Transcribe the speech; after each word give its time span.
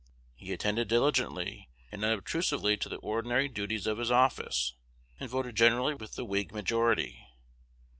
He 0.33 0.51
attended 0.51 0.87
diligently 0.87 1.69
and 1.91 2.03
unobtrusively 2.03 2.75
to 2.75 2.89
the 2.89 2.95
ordinary 2.95 3.47
duties 3.47 3.85
of 3.85 3.99
his 3.99 4.09
office, 4.09 4.73
and 5.19 5.29
voted 5.29 5.55
generally 5.55 5.93
with 5.93 6.15
the 6.15 6.25
Whig 6.25 6.51
majority. 6.51 7.27